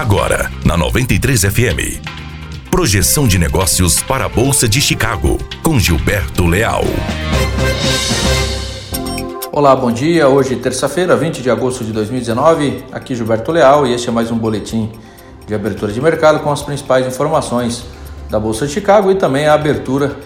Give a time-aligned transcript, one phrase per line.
[0.00, 2.00] Agora, na 93 FM.
[2.70, 6.84] Projeção de negócios para a Bolsa de Chicago, com Gilberto Leal.
[9.52, 10.26] Olá, bom dia.
[10.26, 12.82] Hoje, terça-feira, 20 de agosto de 2019.
[12.90, 14.90] Aqui Gilberto Leal e este é mais um boletim
[15.46, 17.84] de abertura de mercado com as principais informações
[18.30, 20.16] da Bolsa de Chicago e também a abertura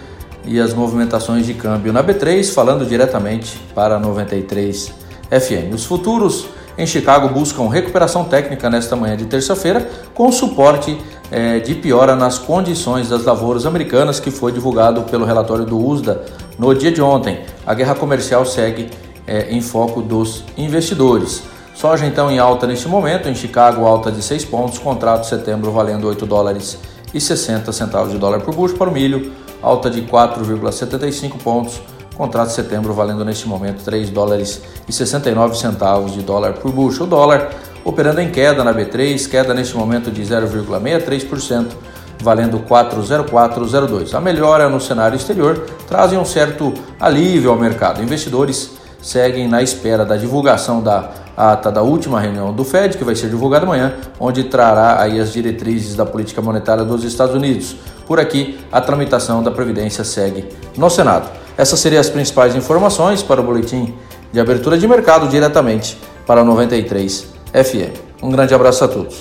[0.44, 4.92] e as movimentações de câmbio na B3, falando diretamente para 93
[5.30, 5.74] FM.
[5.74, 6.46] Os futuros
[6.76, 10.98] em Chicago buscam recuperação técnica nesta manhã de terça-feira, com suporte
[11.30, 16.24] é, de piora nas condições das lavouras americanas, que foi divulgado pelo relatório do USDA
[16.58, 17.40] no dia de ontem.
[17.66, 18.90] A guerra comercial segue
[19.26, 21.42] é, em foco dos investidores.
[21.74, 26.06] Soja então em alta neste momento, em Chicago alta de 6 pontos, contrato setembro valendo
[26.06, 26.78] 8 dólares
[27.12, 29.32] e 60 centavos de dólar por bucho para o milho,
[29.62, 31.80] alta de 4,75 pontos,
[32.16, 37.06] Contrato de setembro valendo neste momento 3 dólares e 69 centavos de dólar por bushel.
[37.06, 37.50] O dólar
[37.84, 41.72] operando em queda na B3, queda neste momento de 0,63%,
[42.20, 44.14] valendo 4,0402.
[44.14, 48.02] A melhora no cenário exterior traz um certo alívio ao mercado.
[48.02, 48.70] Investidores
[49.02, 53.28] seguem na espera da divulgação da ata da última reunião do Fed, que vai ser
[53.28, 57.76] divulgada amanhã, onde trará aí as diretrizes da política monetária dos Estados Unidos.
[58.06, 61.43] Por aqui, a tramitação da Previdência segue no Senado.
[61.56, 63.94] Essas seriam as principais informações para o boletim
[64.32, 65.96] de abertura de mercado diretamente
[66.26, 67.96] para 93 FM.
[68.22, 69.20] Um grande abraço a todos.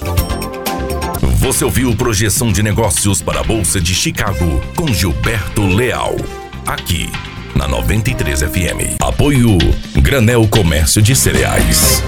[1.38, 6.16] Você ouviu projeção de negócios para a Bolsa de Chicago com Gilberto Leal,
[6.66, 7.12] aqui
[7.53, 8.97] na 93 FM.
[9.02, 9.58] Apoio
[10.02, 12.02] Granel Comércio de Cereais.